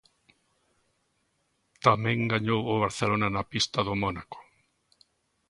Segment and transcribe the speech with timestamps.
[1.85, 4.39] Tamén gañou o Barcelona na pista do Mónaco.